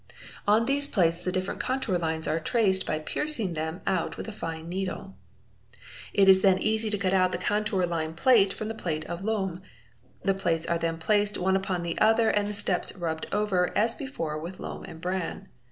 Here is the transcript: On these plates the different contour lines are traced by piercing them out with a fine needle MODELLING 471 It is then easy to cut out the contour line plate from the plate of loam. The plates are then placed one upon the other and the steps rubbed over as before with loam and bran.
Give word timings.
On 0.47 0.65
these 0.65 0.87
plates 0.87 1.23
the 1.23 1.31
different 1.31 1.59
contour 1.59 1.95
lines 1.95 2.27
are 2.27 2.39
traced 2.39 2.87
by 2.87 2.97
piercing 2.97 3.53
them 3.53 3.81
out 3.85 4.17
with 4.17 4.27
a 4.27 4.31
fine 4.31 4.67
needle 4.67 5.13
MODELLING 5.13 5.13
471 6.15 6.25
It 6.25 6.27
is 6.27 6.41
then 6.41 6.57
easy 6.57 6.89
to 6.89 6.97
cut 6.97 7.13
out 7.13 7.31
the 7.31 7.37
contour 7.37 7.83
line 7.85 8.15
plate 8.15 8.51
from 8.51 8.67
the 8.67 8.73
plate 8.73 9.05
of 9.05 9.23
loam. 9.23 9.61
The 10.23 10.33
plates 10.33 10.65
are 10.65 10.79
then 10.79 10.97
placed 10.97 11.37
one 11.37 11.55
upon 11.55 11.83
the 11.83 11.99
other 11.99 12.31
and 12.31 12.49
the 12.49 12.55
steps 12.55 12.95
rubbed 12.97 13.27
over 13.31 13.71
as 13.77 13.93
before 13.93 14.39
with 14.39 14.59
loam 14.59 14.85
and 14.85 14.99
bran. 14.99 15.49